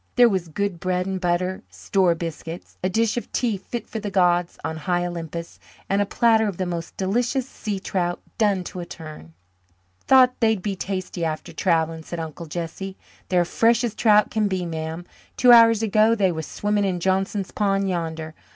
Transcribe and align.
There 0.15 0.27
was 0.27 0.47
good 0.47 0.79
bread 0.79 1.05
and 1.05 1.21
butter, 1.21 1.61
"store" 1.69 2.15
biscuits, 2.15 2.75
a 2.83 2.89
dish 2.89 3.17
of 3.17 3.31
tea 3.31 3.55
fit 3.55 3.87
for 3.87 3.99
the 3.99 4.09
gods 4.09 4.57
on 4.63 4.77
high 4.77 5.05
Olympus, 5.05 5.59
and 5.87 6.01
a 6.01 6.07
platter 6.07 6.47
of 6.47 6.57
the 6.57 6.65
most 6.65 6.97
delicious 6.97 7.47
sea 7.47 7.79
trout, 7.79 8.19
done 8.39 8.63
to 8.63 8.79
a 8.79 8.85
turn. 8.87 9.35
"Thought 10.07 10.33
they'd 10.39 10.63
be 10.63 10.75
tasty 10.75 11.23
after 11.23 11.53
travelling," 11.53 12.01
said 12.01 12.19
Uncle 12.19 12.47
Jesse. 12.47 12.97
"They're 13.29 13.45
fresh 13.45 13.83
as 13.83 13.93
trout 13.93 14.31
can 14.31 14.47
be, 14.47 14.65
ma'am. 14.65 15.05
Two 15.37 15.51
hours 15.51 15.83
ago 15.83 16.15
they 16.15 16.31
was 16.31 16.47
swimming 16.47 16.83
in 16.85 16.99
Johnson's 16.99 17.51
pond 17.51 17.87
yander. 17.87 18.33